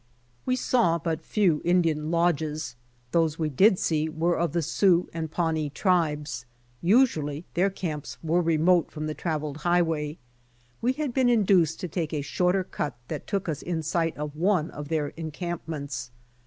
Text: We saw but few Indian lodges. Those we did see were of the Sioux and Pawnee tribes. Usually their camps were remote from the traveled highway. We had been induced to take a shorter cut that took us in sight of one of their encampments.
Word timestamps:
We 0.47 0.55
saw 0.55 0.97
but 0.97 1.21
few 1.21 1.61
Indian 1.63 2.09
lodges. 2.09 2.75
Those 3.11 3.37
we 3.37 3.49
did 3.49 3.77
see 3.77 4.09
were 4.09 4.35
of 4.35 4.51
the 4.51 4.63
Sioux 4.63 5.07
and 5.13 5.29
Pawnee 5.29 5.69
tribes. 5.69 6.47
Usually 6.81 7.45
their 7.53 7.69
camps 7.69 8.17
were 8.23 8.41
remote 8.41 8.89
from 8.89 9.05
the 9.05 9.13
traveled 9.13 9.57
highway. 9.57 10.17
We 10.81 10.93
had 10.93 11.13
been 11.13 11.29
induced 11.29 11.79
to 11.81 11.87
take 11.87 12.13
a 12.15 12.23
shorter 12.23 12.63
cut 12.63 12.95
that 13.09 13.27
took 13.27 13.47
us 13.47 13.61
in 13.61 13.83
sight 13.83 14.17
of 14.17 14.35
one 14.35 14.71
of 14.71 14.87
their 14.87 15.09
encampments. 15.09 16.09